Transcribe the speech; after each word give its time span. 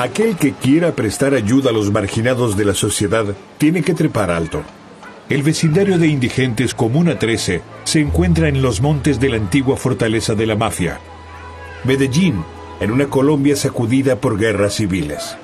Aquel 0.00 0.36
que 0.36 0.52
quiera 0.54 0.92
prestar 0.92 1.34
ayuda 1.34 1.68
a 1.68 1.72
los 1.74 1.92
marginados 1.92 2.56
de 2.56 2.64
la 2.64 2.72
sociedad 2.72 3.26
tiene 3.58 3.82
que 3.82 3.92
trepar 3.92 4.30
alto. 4.30 4.62
El 5.28 5.42
vecindario 5.42 5.98
de 5.98 6.06
indigentes 6.06 6.74
Comuna 6.74 7.18
13 7.18 7.60
se 7.84 8.00
encuentra 8.00 8.48
en 8.48 8.62
los 8.62 8.80
montes 8.80 9.20
de 9.20 9.28
la 9.28 9.36
antigua 9.36 9.76
fortaleza 9.76 10.34
de 10.34 10.46
la 10.46 10.56
mafia. 10.56 10.98
Medellín, 11.84 12.42
en 12.80 12.90
una 12.90 13.08
Colombia 13.08 13.56
sacudida 13.56 14.16
por 14.16 14.38
guerras 14.38 14.74
civiles. 14.74 15.36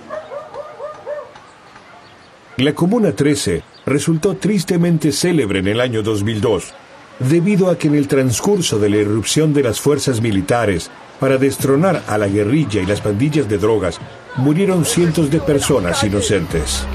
La 2.57 2.75
Comuna 2.75 3.13
13 3.13 3.63
resultó 3.85 4.37
tristemente 4.37 5.13
célebre 5.13 5.59
en 5.59 5.69
el 5.69 5.81
año 5.81 6.03
2002, 6.03 6.73
debido 7.19 7.71
a 7.71 7.77
que 7.77 7.89
en 7.89 7.95
el 7.95 8.09
transcurso 8.09 8.79
de 8.79 8.89
la 8.89 8.97
irrupción 8.97 9.53
de 9.53 9.63
las 9.63 9.81
fuerzas 9.81 10.23
militares 10.23 10.91
para 11.21 11.37
destronar 11.37 12.03
a 12.07 12.17
la 12.17 12.29
guerrilla 12.29 12.81
y 12.81 12.87
las 12.87 13.03
pandillas 13.03 13.49
de 13.49 13.59
drogas, 13.59 14.01
murieron 14.37 14.85
cientos 14.85 15.31
de 15.31 15.41
personas 15.41 16.03
inocentes. 16.03 16.87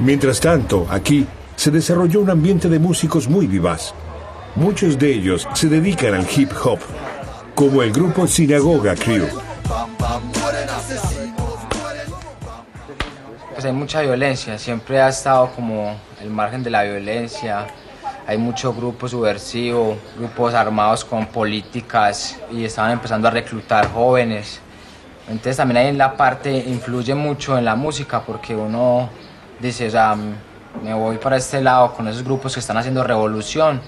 Mientras 0.00 0.40
tanto, 0.40 0.86
aquí 0.88 1.26
se 1.56 1.72
desarrolló 1.72 2.20
un 2.20 2.30
ambiente 2.30 2.68
de 2.68 2.78
músicos 2.78 3.28
muy 3.28 3.48
vivaz. 3.48 3.92
Muchos 4.54 4.96
de 4.98 5.12
ellos 5.12 5.48
se 5.54 5.68
dedican 5.68 6.14
al 6.14 6.26
hip 6.36 6.50
hop, 6.62 6.78
como 7.58 7.82
el 7.82 7.90
grupo 7.90 8.24
Sinagoga 8.24 8.94
Crew. 8.94 9.26
Pues 13.52 13.64
hay 13.64 13.72
mucha 13.72 14.00
violencia, 14.00 14.56
siempre 14.56 15.02
ha 15.02 15.08
estado 15.08 15.50
como 15.56 15.96
el 16.22 16.30
margen 16.30 16.62
de 16.62 16.70
la 16.70 16.84
violencia, 16.84 17.66
hay 18.28 18.38
muchos 18.38 18.76
grupos 18.76 19.10
subversivos, 19.10 19.98
grupos 20.16 20.54
armados 20.54 21.04
con 21.04 21.26
políticas 21.26 22.38
y 22.52 22.64
estaban 22.64 22.92
empezando 22.92 23.26
a 23.26 23.32
reclutar 23.32 23.92
jóvenes. 23.92 24.60
Entonces 25.26 25.56
también 25.56 25.78
ahí 25.78 25.88
en 25.88 25.98
la 25.98 26.16
parte 26.16 26.56
influye 26.56 27.16
mucho 27.16 27.58
en 27.58 27.64
la 27.64 27.74
música 27.74 28.22
porque 28.24 28.54
uno 28.54 29.10
dice, 29.58 29.88
o 29.88 29.90
sea, 29.90 30.16
me 30.84 30.94
voy 30.94 31.16
para 31.16 31.36
este 31.36 31.60
lado 31.60 31.92
con 31.92 32.06
esos 32.06 32.22
grupos 32.22 32.54
que 32.54 32.60
están 32.60 32.76
haciendo 32.76 33.02
revolución 33.02 33.80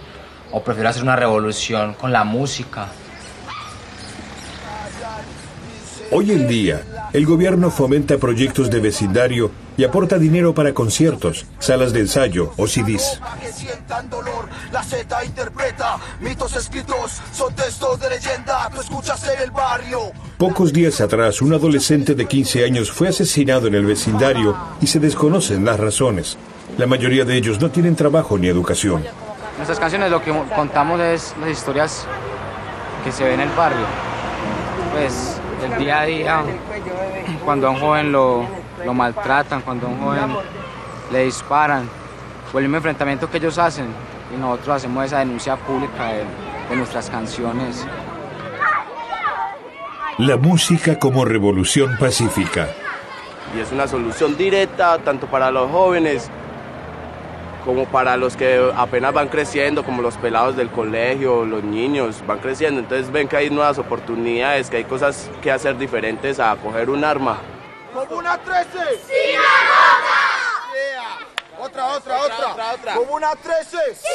o 0.51 0.61
prefiero 0.61 0.89
hacer 0.89 1.05
una 1.05 1.15
revolución 1.15 1.95
con 1.95 2.11
la 2.11 2.25
música. 2.25 2.89
Hoy 6.13 6.33
en 6.33 6.49
día, 6.49 6.83
el 7.13 7.25
gobierno 7.25 7.71
fomenta 7.71 8.19
proyectos 8.19 8.69
de 8.69 8.81
vecindario 8.81 9.53
y 9.77 9.85
aporta 9.85 10.19
dinero 10.19 10.53
para 10.53 10.75
conciertos, 10.75 11.47
salas 11.61 11.93
de 11.93 12.01
ensayo 12.01 12.53
o 12.57 12.67
CDs. 12.67 13.21
Pocos 20.37 20.73
días 20.73 21.01
atrás, 21.01 21.43
un 21.43 21.53
adolescente 21.53 22.17
de 22.17 22.27
15 22.27 22.65
años 22.65 22.91
fue 22.91 23.09
asesinado 23.09 23.69
en 23.69 23.77
el 23.77 23.87
vecindario 23.87 24.57
y 24.81 24.89
se 24.89 24.99
desconocen 24.99 25.65
las 25.65 25.79
razones. 25.79 26.37
La 26.77 26.89
mayoría 26.89 27.25
de 27.25 27.37
ellos 27.37 27.61
no 27.61 27.71
tienen 27.71 27.95
trabajo 27.95 28.37
ni 28.37 28.49
educación. 28.49 29.05
Nuestras 29.59 29.79
canciones 29.79 30.11
lo 30.11 30.21
que 30.25 30.33
contamos 30.57 31.01
es 31.01 31.35
las 31.41 31.51
historias 31.51 32.05
que 33.05 33.13
se 33.13 33.23
ven 33.23 33.35
en 33.35 33.49
el 33.49 33.57
barrio. 33.57 33.87
Pues 34.93 35.40
el 35.63 35.79
día 35.79 36.01
a 36.01 36.05
día, 36.05 36.43
cuando 37.45 37.69
a 37.69 37.71
un 37.71 37.81
joven 37.81 38.13
lo, 38.13 38.47
lo 38.85 38.95
maltratan, 38.95 39.63
cuando 39.63 39.87
a 39.87 39.91
un 39.91 40.01
joven 40.01 40.37
le 41.13 41.25
disparan, 41.25 41.89
o 42.53 42.59
el 42.59 42.65
mismo 42.65 42.79
enfrentamiento 42.79 43.31
que 43.31 43.39
ellos 43.39 43.59
hacen, 43.59 43.87
y 44.35 44.41
nosotros 44.41 44.77
hacemos 44.77 45.05
esa 45.05 45.19
denuncia 45.19 45.57
pública 45.57 46.07
de, 46.07 46.25
de 46.71 46.77
nuestras 46.77 47.11
canciones. 47.11 47.87
La 50.19 50.37
música 50.37 50.99
como 50.99 51.25
revolución 51.25 51.97
pacífica. 51.99 52.69
Y 53.57 53.61
es 53.61 53.73
una 53.73 53.89
solución 53.89 54.37
directa 54.37 54.99
tanto 54.99 55.27
para 55.27 55.51
los 55.51 55.71
jóvenes 55.71 56.31
como 57.65 57.87
para 57.87 58.17
los 58.17 58.37
que 58.37 58.71
apenas 58.77 59.13
van 59.13 59.29
creciendo, 59.29 59.85
como 59.85 60.03
los 60.03 60.17
pelados 60.17 60.57
del 60.57 60.71
colegio, 60.71 61.45
los 61.45 61.63
niños 61.63 62.25
van 62.27 62.39
creciendo, 62.39 62.81
entonces 62.81 63.11
ven 63.11 63.29
que 63.29 63.37
hay 63.37 63.51
nuevas 63.51 63.79
oportunidades, 63.79 64.71
que 64.71 64.79
hay 64.79 64.85
cosas 64.85 65.31
que 65.43 65.51
hacer 65.51 65.77
diferentes 65.79 66.41
a 66.41 66.57
coger 66.57 66.91
un 66.91 67.05
arma. 67.05 67.39
Como 67.93 68.19
una 68.19 68.39
13. 68.39 68.69
¡Sí, 69.07 69.13
Otra, 71.59 71.87
otra, 71.89 72.23
otra, 72.23 72.49
otra, 72.53 72.73
otra. 72.73 72.95
Como 72.95 73.15
una 73.15 73.33
13. 73.35 73.77
¡Sí, 73.95 74.07